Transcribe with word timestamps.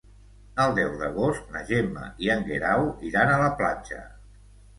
El 0.61 0.71
deu 0.77 0.95
d'agost 1.01 1.51
na 1.55 1.61
Gemma 1.67 2.07
i 2.25 2.33
en 2.37 2.41
Guerau 2.49 2.87
iran 3.11 3.35
a 3.37 3.37
la 3.45 3.53
platja. 3.61 4.01